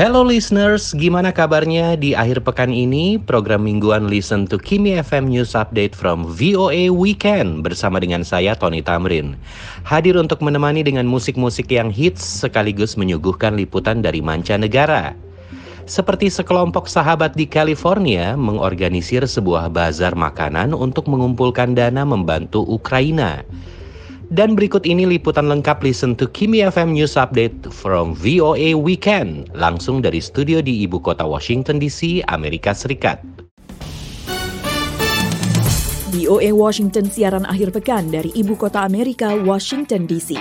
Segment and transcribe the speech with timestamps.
[0.00, 3.20] Hello listeners, gimana kabarnya di akhir pekan ini?
[3.20, 8.80] Program mingguan Listen to Kimi FM News Update from VOA Weekend bersama dengan saya Tony
[8.80, 9.36] Tamrin.
[9.84, 15.12] Hadir untuk menemani dengan musik-musik yang hits sekaligus menyuguhkan liputan dari mancanegara.
[15.84, 23.44] Seperti sekelompok sahabat di California mengorganisir sebuah bazar makanan untuk mengumpulkan dana membantu Ukraina.
[24.30, 29.98] Dan berikut ini liputan lengkap Listen to Kimi FM News Update from VOA Weekend, langsung
[29.98, 33.18] dari studio di ibu kota Washington DC, Amerika Serikat.
[36.14, 40.38] VOA Washington siaran akhir pekan dari ibu kota Amerika, Washington DC.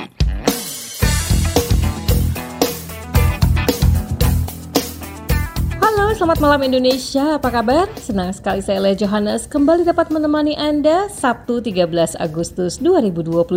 [6.20, 7.40] Selamat malam Indonesia.
[7.40, 7.88] Apa kabar?
[7.96, 13.48] Senang sekali saya Lea Johannes kembali dapat menemani Anda Sabtu 13 Agustus 2022.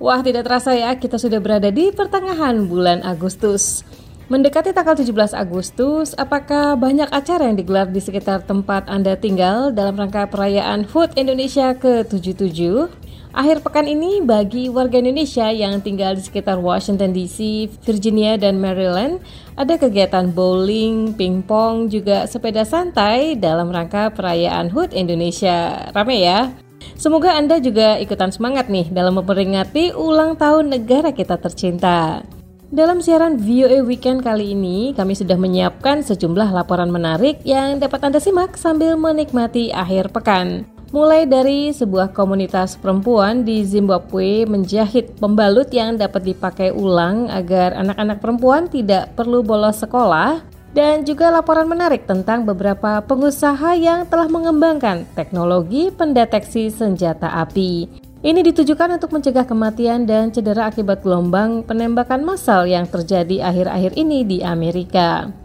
[0.00, 3.84] Wah, tidak terasa ya, kita sudah berada di pertengahan bulan Agustus.
[4.32, 10.00] Mendekati tanggal 17 Agustus, apakah banyak acara yang digelar di sekitar tempat Anda tinggal dalam
[10.00, 12.88] rangka perayaan HUT Indonesia ke-77?
[13.34, 19.18] Akhir pekan ini bagi warga Indonesia yang tinggal di sekitar Washington DC, Virginia, dan Maryland,
[19.58, 25.90] ada kegiatan bowling, pingpong, juga sepeda santai dalam rangka perayaan HUT Indonesia.
[25.90, 26.54] Rame ya?
[26.94, 32.22] Semoga Anda juga ikutan semangat nih dalam memperingati ulang tahun negara kita tercinta.
[32.70, 38.22] Dalam siaran VOA Weekend kali ini, kami sudah menyiapkan sejumlah laporan menarik yang dapat Anda
[38.22, 45.98] simak sambil menikmati akhir pekan mulai dari sebuah komunitas perempuan di Zimbabwe menjahit pembalut yang
[45.98, 52.46] dapat dipakai ulang agar anak-anak perempuan tidak perlu bolos sekolah dan juga laporan menarik tentang
[52.46, 57.90] beberapa pengusaha yang telah mengembangkan teknologi pendeteksi senjata api.
[58.22, 64.22] Ini ditujukan untuk mencegah kematian dan cedera akibat gelombang penembakan massal yang terjadi akhir-akhir ini
[64.22, 65.43] di Amerika.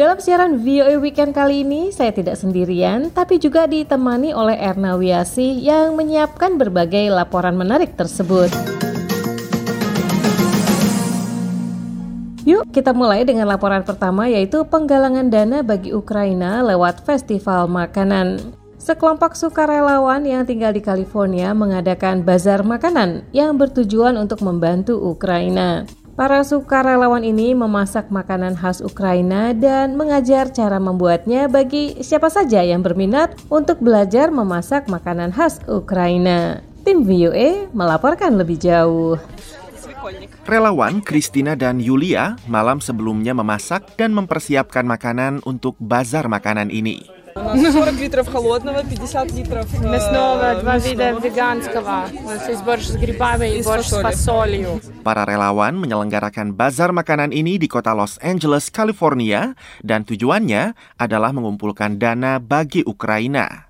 [0.00, 5.60] Dalam siaran VOA Weekend kali ini, saya tidak sendirian, tapi juga ditemani oleh Erna Wiasi
[5.60, 8.48] yang menyiapkan berbagai laporan menarik tersebut.
[12.48, 18.56] Yuk kita mulai dengan laporan pertama yaitu penggalangan dana bagi Ukraina lewat festival makanan.
[18.80, 25.84] Sekelompok sukarelawan yang tinggal di California mengadakan bazar makanan yang bertujuan untuk membantu Ukraina.
[26.20, 32.84] Para sukarelawan ini memasak makanan khas Ukraina dan mengajar cara membuatnya bagi siapa saja yang
[32.84, 36.60] berminat untuk belajar memasak makanan khas Ukraina.
[36.84, 39.16] Tim VOA melaporkan lebih jauh.
[40.44, 47.19] Relawan Kristina dan Yulia malam sebelumnya memasak dan mempersiapkan makanan untuk bazar makanan ini.
[47.35, 52.07] У нас 40 литров холодного, 50 литров э, мясного, два вида веганского.
[52.23, 54.79] У нас есть борщ с грибами и борщ с фасолью.
[55.03, 59.53] Para relawan menyelenggarakan bazar makanan ini di kota Los Angeles, California,
[59.83, 63.67] dan tujuannya adalah mengumpulkan dana bagi Ukraina.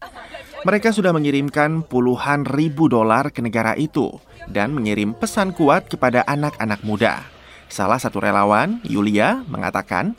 [0.66, 4.18] Mereka sudah mengirimkan puluhan ribu dolar ke negara itu
[4.50, 7.22] dan mengirim pesan kuat kepada anak-anak muda.
[7.70, 10.14] Salah satu relawan, Yulia, mengatakan,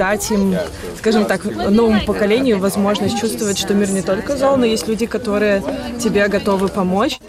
[0.00, 0.56] дать им,
[0.96, 5.62] скажем так, новому поколению возможность чувствовать, что мир не только зол, но есть люди, которые
[6.00, 7.20] тебе готовы помочь.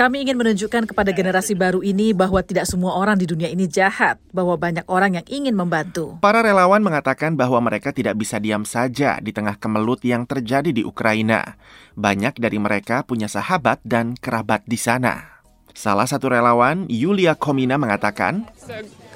[0.00, 4.16] Kami ingin menunjukkan kepada generasi baru ini bahwa tidak semua orang di dunia ini jahat,
[4.32, 6.16] bahwa banyak orang yang ingin membantu.
[6.24, 10.80] Para relawan mengatakan bahwa mereka tidak bisa diam saja di tengah kemelut yang terjadi di
[10.88, 11.60] Ukraina.
[12.00, 15.33] Banyak dari mereka punya sahabat dan kerabat di sana.
[15.74, 18.44] Salah satu relawan, Yulia Komina mengatakan,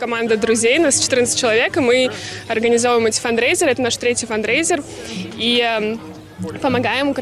[0.01, 2.09] команда друзей, нас 14 человек, и мы
[2.49, 4.81] организовываем эти фандрейзеры, это наш третий фандрейзер,
[5.37, 5.61] и
[6.63, 7.13] помогаем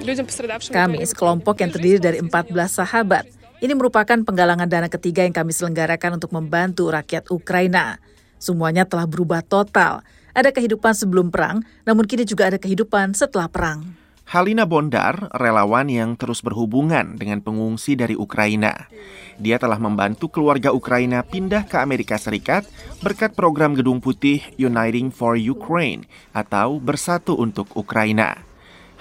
[0.00, 0.72] людям пострадавшим.
[0.72, 3.26] Kami sekelompok yang terdiri dari 14 sahabat.
[3.60, 8.02] Ini merupakan penggalangan dana ketiga yang kami selenggarakan untuk membantu rakyat Ukraina.
[8.40, 10.00] Semuanya telah berubah total.
[10.34, 13.86] Ada kehidupan sebelum perang, namun kini juga ada kehidupan setelah perang.
[14.28, 18.88] Halina Bondar, relawan yang terus berhubungan dengan pengungsi dari Ukraina.
[19.36, 22.64] Dia telah membantu keluarga Ukraina pindah ke Amerika Serikat
[23.04, 28.40] berkat program Gedung Putih Uniting for Ukraine atau Bersatu untuk Ukraina.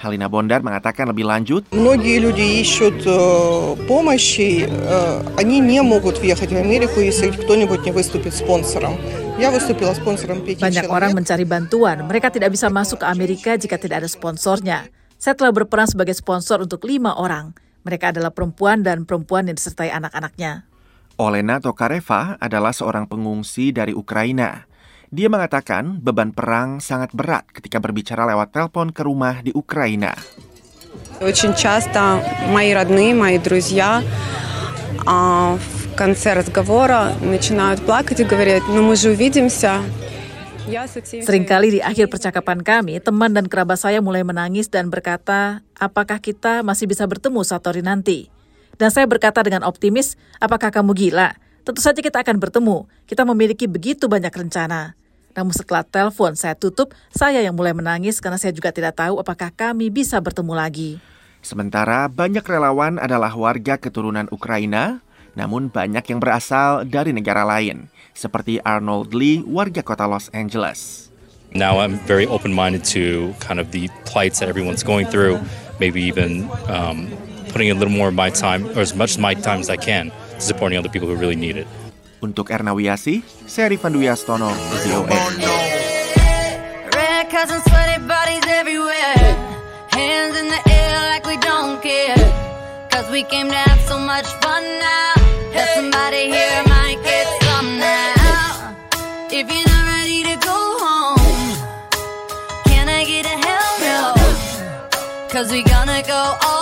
[0.03, 3.17] Halina Bondar mengatakan lebih lanjut, Многие люди ищут э,
[3.87, 8.99] помощи, э, они не могут въехать в Америку, если кто-нибудь не выступит спонсором.
[9.39, 13.79] Я выступила спонсором пяти Banyak orang mencari bantuan, mereka tidak bisa masuk ke Amerika jika
[13.79, 14.83] tidak ada sponsornya.
[15.17, 17.55] Saya telah berperan sebagai sponsor untuk lima orang.
[17.87, 20.67] Mereka adalah perempuan dan perempuan yang disertai anak-anaknya.
[21.19, 24.65] Olena Tokareva adalah seorang pengungsi dari Ukraina.
[25.13, 30.17] Dia mengatakan beban perang sangat berat ketika berbicara lewat telepon ke rumah di Ukraina.
[31.21, 32.19] Очень часто
[32.49, 34.01] мои родные, мои друзья
[35.05, 39.81] в конце разговора начинают плакать и говорят, ну мы же увидимся,
[40.68, 46.60] Seringkali di akhir percakapan kami, teman dan kerabat saya mulai menangis dan berkata, apakah kita
[46.60, 48.28] masih bisa bertemu Satori nanti?
[48.76, 51.40] Dan saya berkata dengan optimis, apakah kamu gila?
[51.64, 52.84] Tentu saja kita akan bertemu.
[53.08, 54.92] Kita memiliki begitu banyak rencana.
[55.32, 59.48] Namun setelah telepon saya tutup, saya yang mulai menangis karena saya juga tidak tahu apakah
[59.48, 60.90] kami bisa bertemu lagi.
[61.40, 65.00] Sementara banyak relawan adalah warga keturunan Ukraina,
[65.32, 67.88] namun banyak yang berasal dari negara lain
[68.18, 71.06] seperti Arnold Lee, warga kota Los Angeles.
[71.54, 75.38] Now I'm very open-minded to kind of the plights that everyone's going through,
[75.78, 77.06] maybe even um,
[77.54, 79.78] putting a little more of my time, or as much of my time as I
[79.78, 81.66] can, to supporting other people who really need it.
[82.18, 84.50] Untuk Erna Wiyasi, saya Rifan Dwi Astono,
[84.82, 85.14] VOA.
[92.98, 95.14] Cause we came to have so much fun now.
[95.54, 96.67] That somebody here
[105.30, 106.57] Cause we gonna go all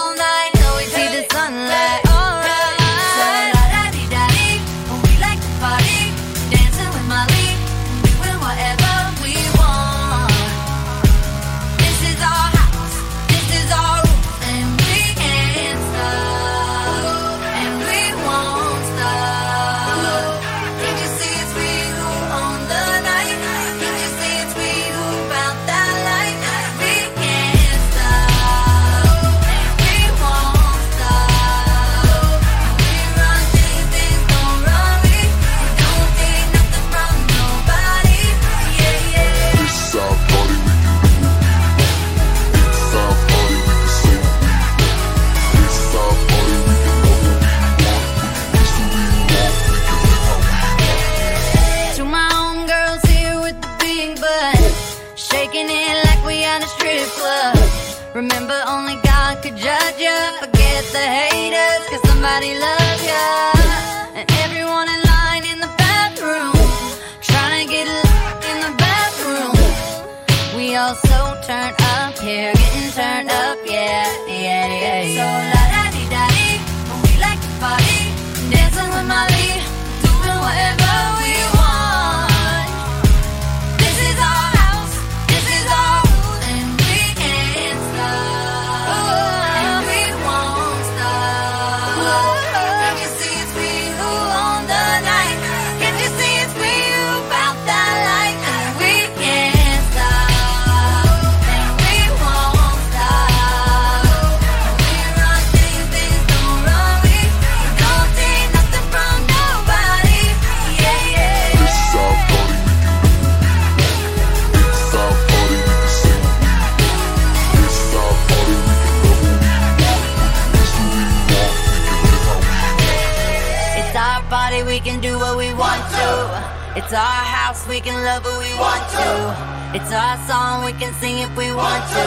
[128.06, 129.76] love who we want to.
[129.76, 132.06] It's our song, we can sing if we want to.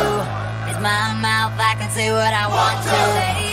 [0.70, 3.49] It's my mouth, I can say what I want to.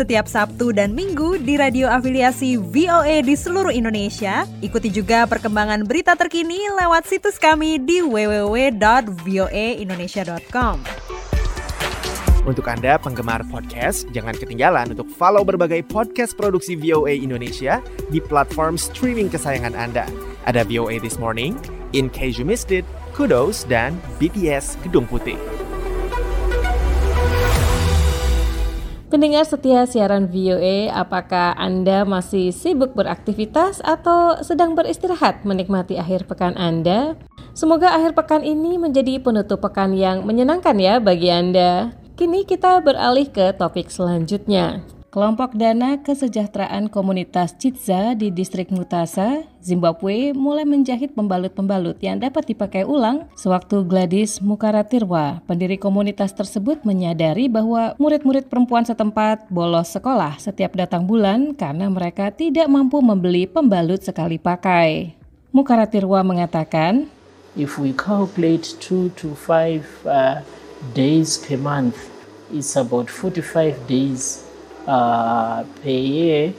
[0.00, 4.48] Setiap Sabtu dan Minggu di radio afiliasi VOA di seluruh Indonesia.
[4.64, 10.76] Ikuti juga perkembangan berita terkini lewat situs kami di www.voaindonesia.com.
[12.48, 18.80] Untuk Anda penggemar podcast, jangan ketinggalan untuk follow berbagai podcast produksi VOA Indonesia di platform
[18.80, 20.08] streaming kesayangan Anda.
[20.48, 21.52] Ada VOA This Morning,
[21.92, 25.36] In Case You Missed It, Kudos, dan BTS Gedung Putih.
[29.10, 36.54] Pendengar setia siaran VOA, apakah Anda masih sibuk beraktivitas atau sedang beristirahat menikmati akhir pekan
[36.54, 37.18] Anda?
[37.50, 41.90] Semoga akhir pekan ini menjadi penutup pekan yang menyenangkan ya bagi Anda.
[42.14, 44.86] Kini kita beralih ke topik selanjutnya.
[45.10, 52.86] Kelompok Dana Kesejahteraan Komunitas Citza di Distrik Mutasa, Zimbabwe mulai menjahit pembalut-pembalut yang dapat dipakai
[52.86, 60.78] ulang sewaktu Gladys Mukaratirwa, pendiri komunitas tersebut menyadari bahwa murid-murid perempuan setempat bolos sekolah setiap
[60.78, 65.18] datang bulan karena mereka tidak mampu membeli pembalut sekali pakai.
[65.50, 67.10] Mukaratirwa mengatakan,
[67.58, 70.46] If we calculate 2 to 5 uh,
[70.94, 71.98] days per month,
[72.54, 74.46] it's about 45 days
[74.86, 76.54] per year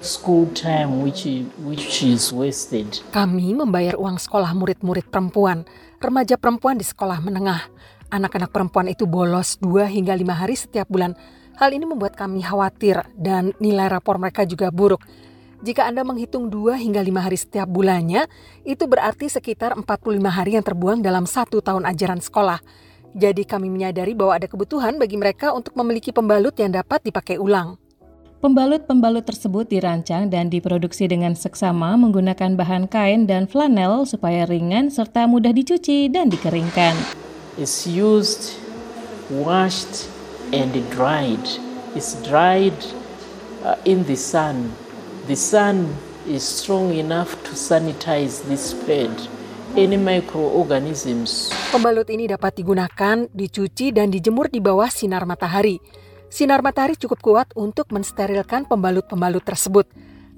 [0.00, 3.04] school time which is, which is wasted.
[3.12, 5.68] Kami membayar uang sekolah murid-murid perempuan,
[6.00, 7.68] remaja perempuan di sekolah menengah.
[8.10, 11.14] Anak-anak perempuan itu bolos 2 hingga 5 hari setiap bulan.
[11.60, 15.04] Hal ini membuat kami khawatir dan nilai rapor mereka juga buruk.
[15.60, 18.24] Jika Anda menghitung 2 hingga 5 hari setiap bulannya,
[18.64, 22.64] itu berarti sekitar 45 hari yang terbuang dalam satu tahun ajaran sekolah.
[23.10, 27.74] Jadi kami menyadari bahwa ada kebutuhan bagi mereka untuk memiliki pembalut yang dapat dipakai ulang.
[28.40, 35.28] Pembalut-pembalut tersebut dirancang dan diproduksi dengan seksama menggunakan bahan kain dan flanel supaya ringan serta
[35.28, 36.96] mudah dicuci dan dikeringkan.
[37.60, 38.56] It's used,
[39.28, 40.08] washed,
[40.56, 41.44] and dried.
[41.92, 42.78] It's dried
[43.60, 44.72] uh, in the sun.
[45.28, 49.12] The sun is strong enough to sanitize this pad.
[49.78, 55.78] Any microorganisms Pembalut ini dapat digunakan, dicuci, dan dijemur di bawah sinar matahari.
[56.26, 59.86] Sinar matahari cukup kuat untuk mensterilkan pembalut-pembalut tersebut.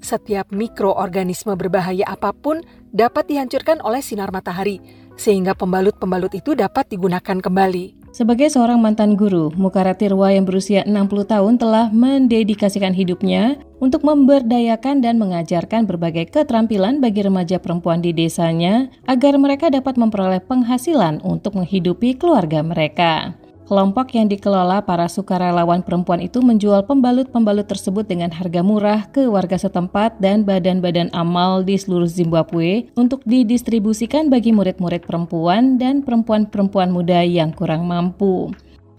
[0.05, 2.61] Setiap mikroorganisme berbahaya apa pun
[2.93, 4.77] dapat dihancurkan oleh sinar matahari,
[5.15, 8.03] sehingga pembalut-pembalut itu dapat digunakan kembali.
[8.13, 15.17] Sebagai seorang mantan guru, Mukaratirwa yang berusia 60 tahun telah mendedikasikan hidupnya untuk memberdayakan dan
[15.17, 22.13] mengajarkan berbagai keterampilan bagi remaja perempuan di desanya agar mereka dapat memperoleh penghasilan untuk menghidupi
[22.13, 23.33] keluarga mereka.
[23.63, 29.55] Kelompok yang dikelola para sukarelawan perempuan itu menjual pembalut-pembalut tersebut dengan harga murah ke warga
[29.55, 37.23] setempat dan badan-badan amal di seluruh Zimbabwe untuk didistribusikan bagi murid-murid perempuan dan perempuan-perempuan muda
[37.23, 38.51] yang kurang mampu.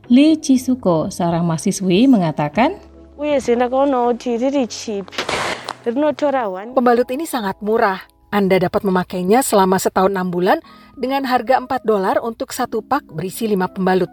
[0.09, 2.80] Lee Chisuko, seorang mahasiswi, mengatakan,
[6.73, 8.00] Pembalut ini sangat murah.
[8.33, 10.59] Anda dapat memakainya selama setahun 6 bulan
[10.97, 14.09] dengan harga 4 dolar untuk satu pak berisi 5 pembalut.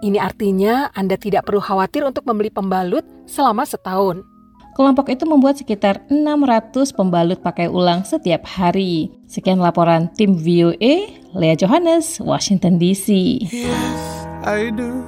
[0.00, 4.24] Ini artinya Anda tidak perlu khawatir untuk membeli pembalut selama setahun.
[4.72, 9.12] Kelompok itu membuat sekitar 600 pembalut pakai ulang setiap hari.
[9.28, 13.08] Sekian laporan tim VOA, Lea Johannes, Washington DC.
[13.52, 14.00] Yes,
[14.40, 15.04] I do.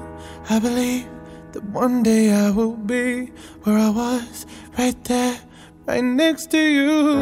[0.52, 1.08] I believe
[1.56, 3.32] that one day I will be
[3.64, 4.44] where I was,
[4.76, 5.40] right there,
[5.88, 7.16] right next to you.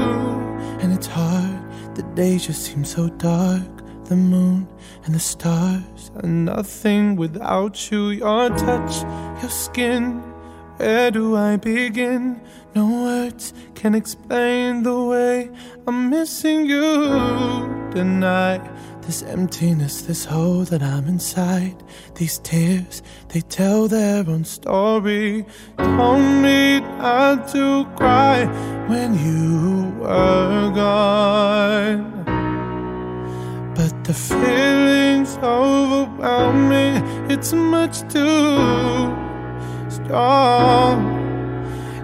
[0.82, 1.62] And it's hard,
[1.94, 3.79] the days just seem so dark.
[4.10, 4.66] The moon
[5.04, 8.08] and the stars are nothing without you.
[8.08, 9.02] Your touch,
[9.40, 10.18] your skin.
[10.78, 12.40] Where do I begin?
[12.74, 15.48] No words can explain the way
[15.86, 16.82] I'm missing you
[17.92, 18.68] tonight.
[19.02, 21.80] This emptiness, this hole that I'm inside.
[22.16, 25.46] These tears, they tell their own story.
[25.78, 28.46] Told me not to cry
[28.88, 32.39] when you were gone.
[33.80, 39.08] But the feeling's overwhelming, it's much too
[39.88, 40.96] strong.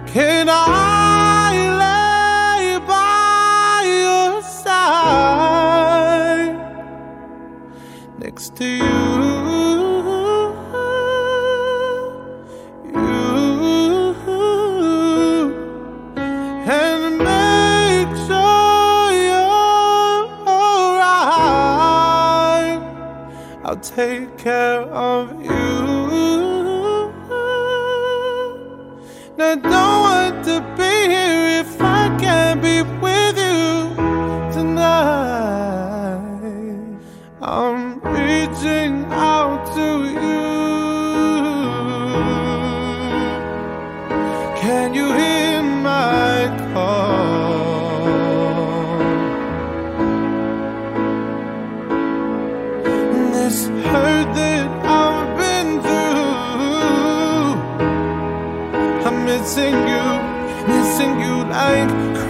[0.07, 1.53] Can I
[1.83, 5.37] lay by your side
[8.17, 9.06] next to you?
[23.97, 25.57] Take care of you.
[29.39, 29.96] I don't
[59.57, 62.26] missing you, missing you like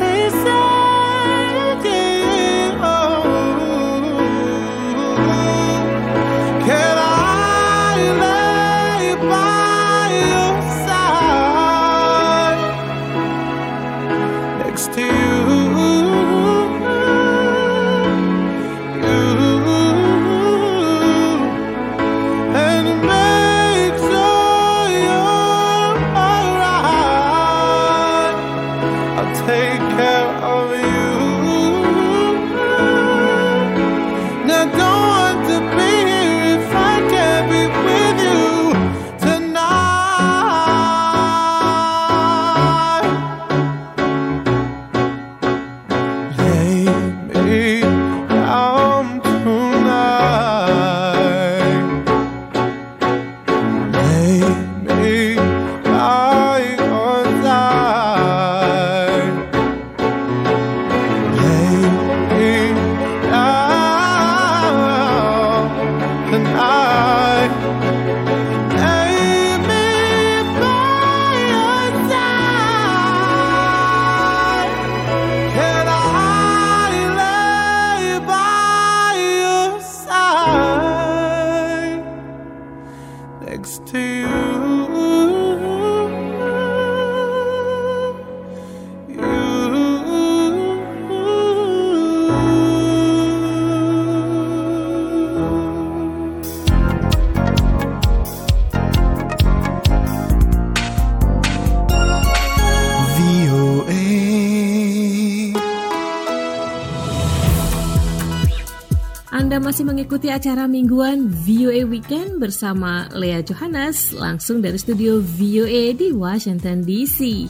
[109.57, 116.13] Anda masih mengikuti acara mingguan VOA Weekend bersama Lea Johannes langsung dari studio VOA di
[116.13, 117.49] Washington DC.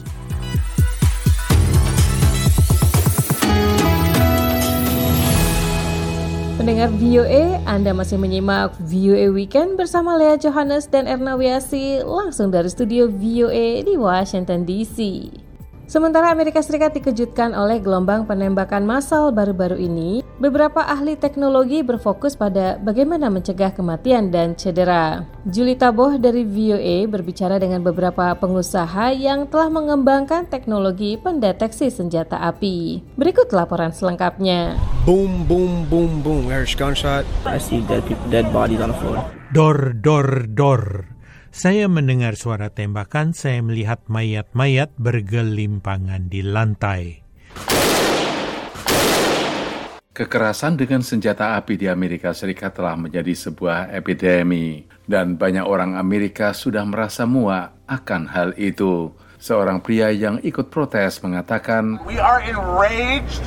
[6.56, 12.72] Pendengar VOA, Anda masih menyimak VOA Weekend bersama Lea Johannes dan Erna Wiasi langsung dari
[12.72, 14.96] studio VOA di Washington DC.
[15.88, 22.76] Sementara Amerika Serikat dikejutkan oleh gelombang penembakan massal baru-baru ini, beberapa ahli teknologi berfokus pada
[22.76, 25.24] bagaimana mencegah kematian dan cedera.
[25.48, 33.00] Julie Taboh dari VOA berbicara dengan beberapa pengusaha yang telah mengembangkan teknologi pendeteksi senjata api.
[33.16, 34.76] Berikut laporan selengkapnya.
[35.08, 36.52] Boom, boom, boom, boom.
[36.52, 37.24] There's gunshot.
[37.48, 39.24] I see dead people, dead bodies on the floor.
[39.56, 41.16] Dor, dor, dor.
[41.58, 47.26] Saya mendengar suara tembakan, saya melihat mayat-mayat bergelimpangan di lantai.
[50.14, 56.54] Kekerasan dengan senjata api di Amerika Serikat telah menjadi sebuah epidemi, dan banyak orang Amerika
[56.54, 59.10] sudah merasa muak akan hal itu.
[59.42, 63.42] Seorang pria yang ikut protes mengatakan, We are enraged.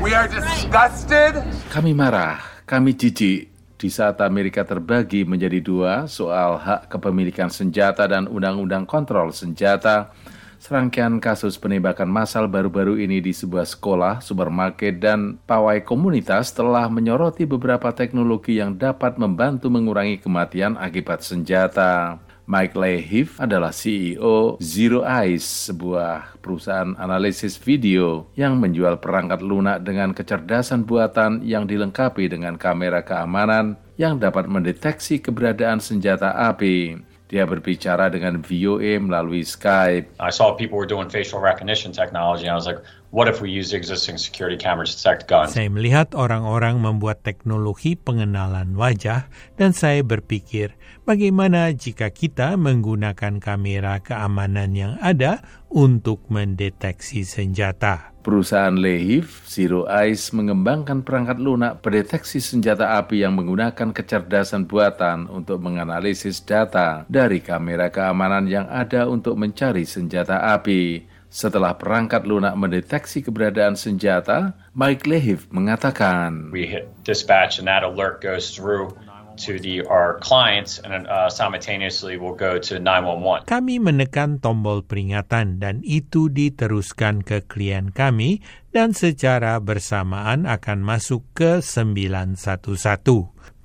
[0.00, 1.36] We are disgusted.
[1.68, 3.49] Kami marah, kami jijik,
[3.80, 10.12] di saat Amerika terbagi menjadi dua soal hak kepemilikan senjata dan undang-undang kontrol senjata,
[10.60, 17.48] serangkaian kasus penembakan massal baru-baru ini di sebuah sekolah, supermarket, dan pawai komunitas telah menyoroti
[17.48, 22.20] beberapa teknologi yang dapat membantu mengurangi kematian akibat senjata.
[22.48, 30.16] Mike Lehiv adalah CEO Zero Eyes, sebuah perusahaan analisis video yang menjual perangkat lunak dengan
[30.16, 37.00] kecerdasan buatan yang dilengkapi dengan kamera keamanan yang dapat mendeteksi keberadaan senjata api.
[37.30, 40.18] Dia berbicara dengan VOA melalui Skype.
[40.18, 43.50] I saw people were doing facial recognition technology, and I was like, what if we
[43.50, 45.54] use existing security cameras to detect guns?
[45.54, 49.26] Saya melihat orang-orang membuat teknologi pengenalan wajah,
[49.58, 58.14] dan saya berpikir, bagaimana jika kita menggunakan kamera keamanan yang ada untuk mendeteksi senjata?
[58.20, 65.64] Perusahaan Lehiv, Zero Eyes, mengembangkan perangkat lunak pendeteksi senjata api yang menggunakan kecerdasan buatan untuk
[65.64, 71.09] menganalisis data dari kamera keamanan yang ada untuk mencari senjata api.
[71.30, 78.18] Setelah perangkat lunak mendeteksi keberadaan senjata, Mike Lehiv mengatakan, We hit dispatch, and that alert
[78.18, 78.98] goes through
[79.46, 83.46] to the our clients, and uh, simultaneously will go to 911.
[83.46, 88.42] Kami menekan tombol peringatan dan itu diteruskan ke klien kami
[88.74, 92.74] dan secara bersamaan akan masuk ke 911,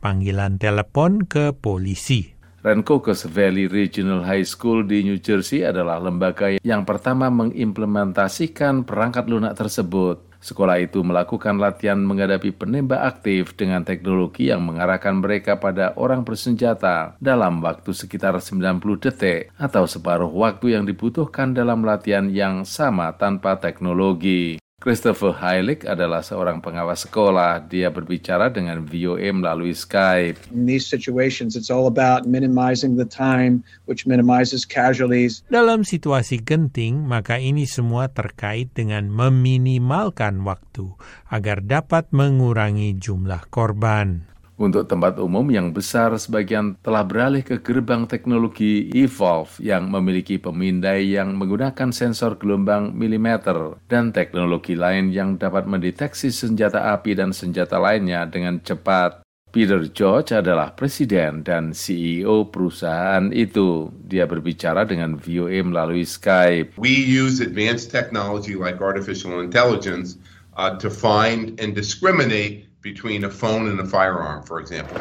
[0.06, 2.35] panggilan telepon ke polisi.
[2.65, 9.54] Rancocas Valley Regional High School di New Jersey adalah lembaga yang pertama mengimplementasikan perangkat lunak
[9.54, 10.25] tersebut.
[10.41, 17.13] Sekolah itu melakukan latihan menghadapi penembak aktif dengan teknologi yang mengarahkan mereka pada orang bersenjata
[17.21, 23.62] dalam waktu sekitar 90 detik atau separuh waktu yang dibutuhkan dalam latihan yang sama tanpa
[23.62, 24.58] teknologi.
[24.86, 27.58] Christopher Heilig adalah seorang pengawas sekolah.
[27.65, 30.38] Dia berbicara dengan VOA melalui Skype.
[30.54, 35.41] In these situations, it's all about minimizing the time, which minimizes casualties.
[35.50, 40.93] Dalam situasi genting, maka ini semua terkait dengan meminimalkan waktu
[41.34, 44.35] agar dapat mengurangi jumlah korban.
[44.55, 51.11] Untuk tempat umum yang besar, sebagian telah beralih ke gerbang teknologi Evolve yang memiliki pemindai
[51.11, 57.75] yang menggunakan sensor gelombang milimeter dan teknologi lain yang dapat mendeteksi senjata api dan senjata
[57.75, 59.27] lainnya dengan cepat.
[59.51, 63.91] Peter George adalah presiden dan CEO perusahaan itu.
[64.07, 66.79] Dia berbicara dengan VOA melalui Skype.
[66.79, 70.15] We use advanced technology like artificial intelligence
[70.55, 74.93] uh, to find and discriminate between a phone and a firearm, for example.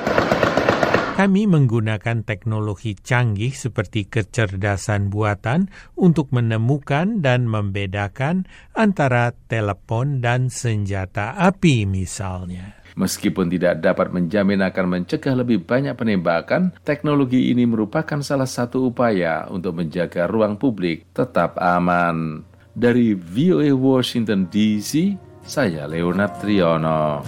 [1.14, 11.38] Kami menggunakan teknologi canggih seperti kecerdasan buatan untuk menemukan dan membedakan antara telepon dan senjata
[11.38, 12.82] api misalnya.
[12.98, 19.46] Meskipun tidak dapat menjamin akan mencegah lebih banyak penembakan, teknologi ini merupakan salah satu upaya
[19.50, 22.42] untuk menjaga ruang publik tetap aman.
[22.74, 27.22] Dari VOA Washington DC, saya Leonard Triono.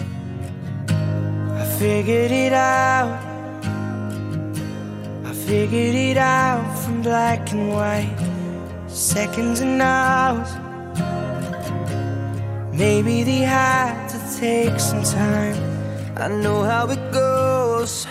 [1.79, 3.21] figured it out.
[5.25, 8.17] I figured it out from black and white,
[8.89, 10.49] seconds and hours.
[12.73, 15.57] Maybe they had to take some time.
[16.17, 18.07] I know how it goes.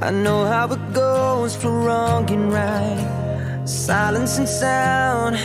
[0.00, 5.36] I know how it goes for wrong and right, silence and sound.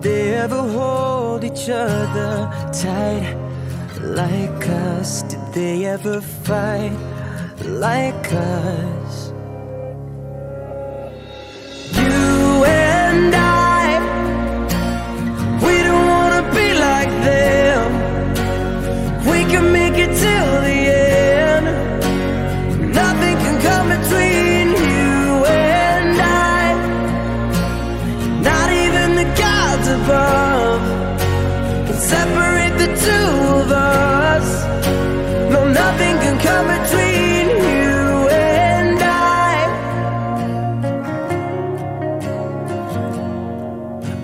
[0.00, 3.46] They ever hold each other tight?
[4.14, 5.22] like us?
[5.22, 6.96] Did they ever fight
[7.64, 9.05] like us?
[32.14, 34.48] Separate the two of us.
[35.52, 39.54] No, nothing can come between you and I.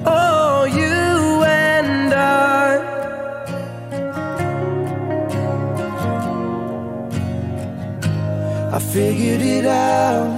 [0.06, 2.70] Oh, you and I.
[8.76, 10.30] I figured it out.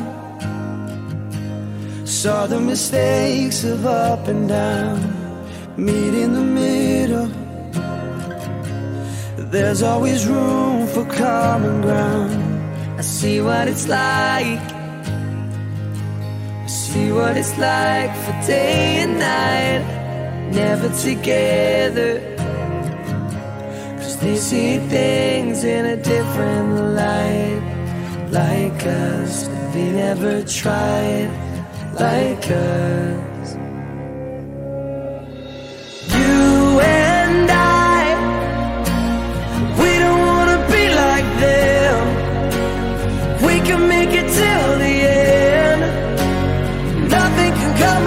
[2.04, 5.13] Saw the mistakes of up and down.
[5.76, 7.26] Meet in the middle.
[9.50, 12.96] There's always room for common ground.
[12.96, 14.60] I see what it's like.
[16.62, 20.52] I see what it's like for day and night.
[20.52, 22.20] Never together.
[23.98, 28.28] Cause they see things in a different light.
[28.30, 31.30] Like us, they never tried.
[31.98, 33.33] Like us.
[43.64, 45.80] Can make it till the end.
[47.08, 48.06] Nothing can come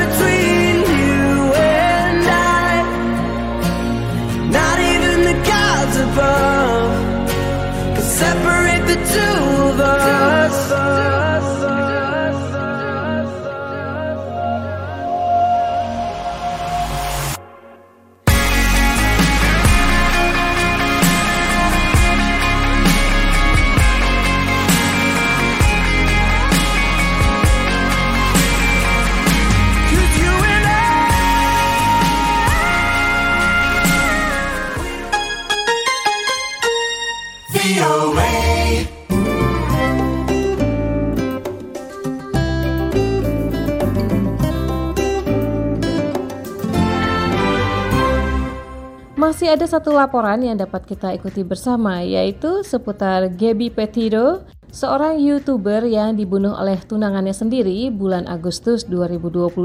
[49.48, 54.44] Masih ada satu laporan yang dapat kita ikuti bersama, yaitu seputar Gabby Petito,
[54.76, 59.56] seorang YouTuber yang dibunuh oleh tunangannya sendiri bulan Agustus 2021.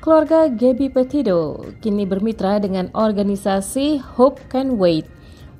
[0.00, 5.04] Keluarga Gabby Petito kini bermitra dengan organisasi Hope Can Wait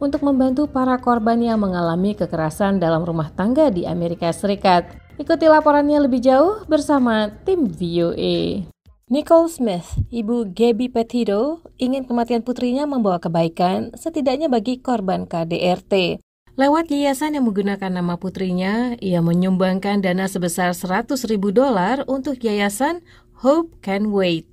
[0.00, 4.88] untuk membantu para korban yang mengalami kekerasan dalam rumah tangga di Amerika Serikat.
[5.20, 8.77] Ikuti laporannya lebih jauh bersama tim VOA.
[9.08, 16.20] Nicole Smith, ibu Gabby Petito, ingin kematian putrinya membawa kebaikan setidaknya bagi korban KDRT.
[16.60, 23.00] Lewat yayasan yang menggunakan nama putrinya, ia menyumbangkan dana sebesar 100 ribu dolar untuk yayasan
[23.40, 24.44] Hope Can Wait.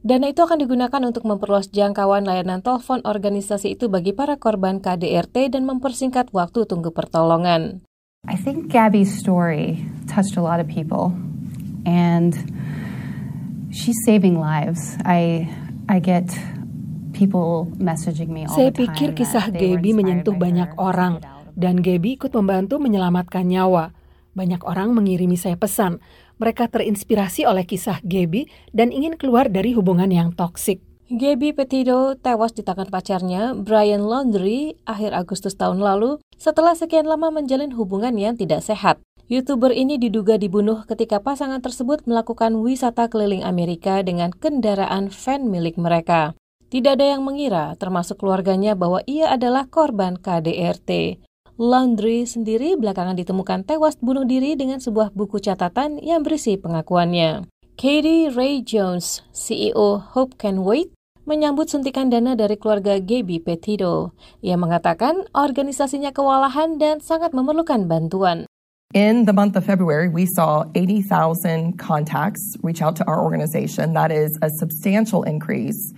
[0.00, 5.52] Dana itu akan digunakan untuk memperluas jangkauan layanan telepon organisasi itu bagi para korban KDRT
[5.52, 7.84] dan mempersingkat waktu tunggu pertolongan.
[8.24, 11.12] I think Gabby's story touched a lot of people,
[11.84, 12.32] and
[13.70, 14.96] she's saving lives.
[15.04, 15.48] I
[15.88, 16.28] I get
[17.12, 18.92] people messaging me all Saya the time.
[18.92, 21.24] pikir kisah Gaby menyentuh banyak orang,
[21.58, 23.96] dan Gaby ikut membantu menyelamatkan nyawa.
[24.36, 25.98] Banyak orang mengirimi saya pesan.
[26.38, 30.78] Mereka terinspirasi oleh kisah Gaby dan ingin keluar dari hubungan yang toksik.
[31.08, 37.32] Gabby Petito tewas di tangan pacarnya, Brian Laundrie, akhir Agustus tahun lalu setelah sekian lama
[37.32, 39.00] menjalin hubungan yang tidak sehat.
[39.28, 45.76] YouTuber ini diduga dibunuh ketika pasangan tersebut melakukan wisata keliling Amerika dengan kendaraan van milik
[45.76, 46.32] mereka.
[46.72, 51.20] Tidak ada yang mengira, termasuk keluarganya, bahwa ia adalah korban KDRT.
[51.60, 57.52] Laundrie sendiri belakangan ditemukan tewas bunuh diri dengan sebuah buku catatan yang berisi pengakuannya.
[57.76, 60.88] Katie Ray Jones, CEO Hope Can Wait,
[61.28, 64.16] menyambut suntikan dana dari keluarga Gabby Petito.
[64.40, 68.48] Ia mengatakan organisasinya kewalahan dan sangat memerlukan bantuan.
[68.96, 73.92] In the month of February, we saw 80,000 contacts reach out to our organization.
[73.92, 75.92] That is a substantial increase.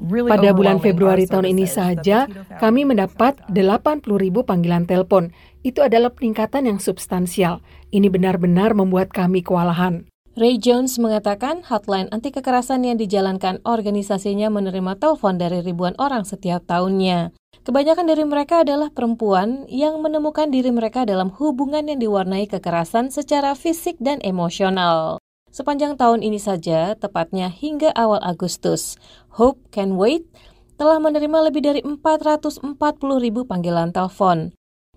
[0.00, 2.24] Really Pada bulan Februari tahun ini saja,
[2.64, 5.36] kami mendapat 80 ribu panggilan telepon.
[5.60, 7.60] Itu adalah peningkatan yang substansial.
[7.92, 10.08] Ini benar-benar membuat kami kewalahan.
[10.34, 16.66] Ray Jones mengatakan hotline anti kekerasan yang dijalankan organisasinya menerima telepon dari ribuan orang setiap
[16.66, 17.30] tahunnya.
[17.62, 23.54] Kebanyakan dari mereka adalah perempuan yang menemukan diri mereka dalam hubungan yang diwarnai kekerasan secara
[23.54, 25.22] fisik dan emosional.
[25.54, 28.98] Sepanjang tahun ini saja, tepatnya hingga awal Agustus,
[29.38, 30.26] Hope Can Wait
[30.74, 32.74] telah menerima lebih dari 440
[33.22, 34.50] ribu panggilan telepon.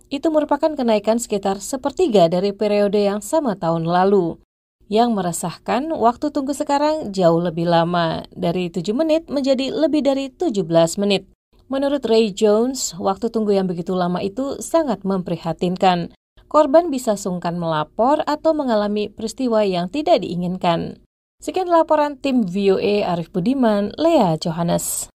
[0.10, 4.42] Itu merupakan kenaikan sekitar sepertiga dari periode yang sama tahun lalu.
[4.88, 10.64] Yang meresahkan, waktu tunggu sekarang jauh lebih lama, dari 7 menit menjadi lebih dari 17
[10.96, 11.28] menit.
[11.68, 16.16] Menurut Ray Jones, waktu tunggu yang begitu lama itu sangat memprihatinkan.
[16.48, 21.04] Korban bisa sungkan melapor atau mengalami peristiwa yang tidak diinginkan.
[21.44, 25.12] Sekian laporan tim VOA Arif Budiman, Lea Johannes.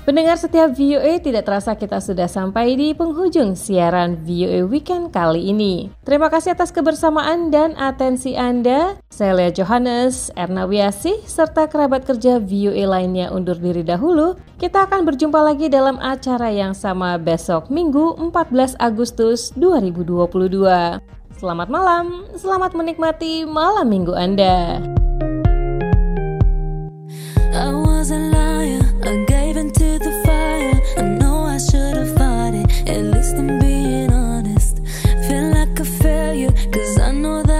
[0.00, 5.92] Pendengar setiap VOA tidak terasa kita sudah sampai di penghujung siaran VOA Weekend kali ini.
[6.08, 8.96] Terima kasih atas kebersamaan dan atensi Anda.
[9.12, 14.40] Saya Lea Johannes, Erna Wiasi, serta kerabat kerja VOA lainnya undur diri dahulu.
[14.56, 20.96] Kita akan berjumpa lagi dalam acara yang sama besok Minggu 14 Agustus 2022.
[21.36, 24.80] Selamat malam, selamat menikmati malam minggu Anda.
[27.50, 27.89] I
[36.72, 37.59] Cause I know that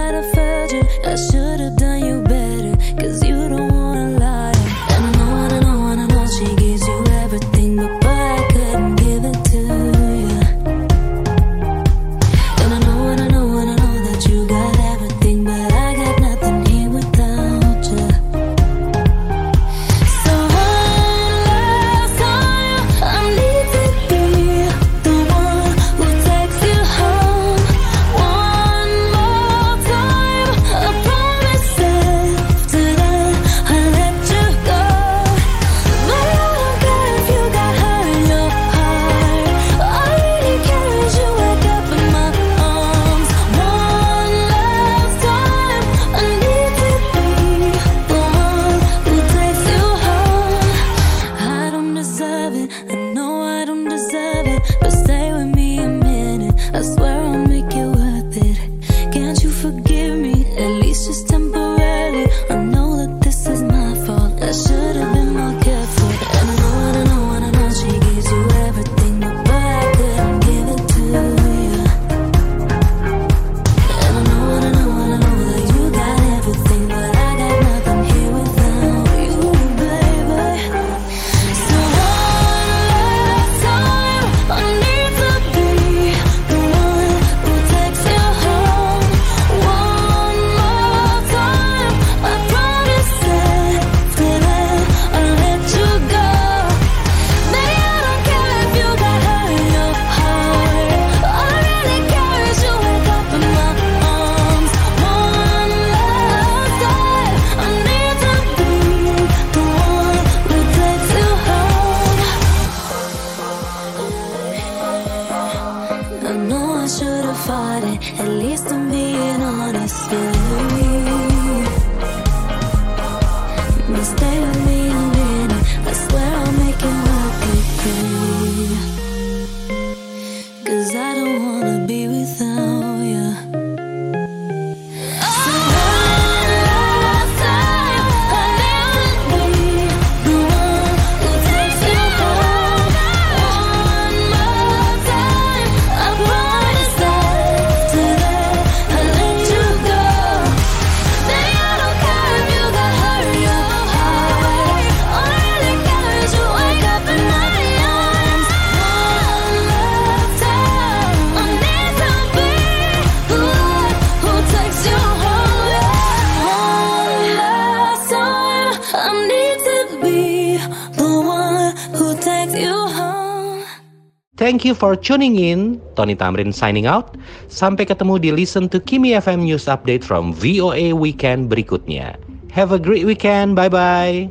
[174.61, 175.81] Thank you for tuning in.
[175.97, 177.17] Tony Tamrin signing out.
[177.49, 182.13] Sampai ketemu di Listen to Kimi FM News Update from VOA Weekend berikutnya.
[182.53, 183.57] Have a great weekend.
[183.57, 184.29] Bye-bye.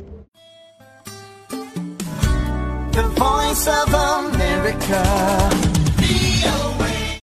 [2.95, 5.03] The Voice of America.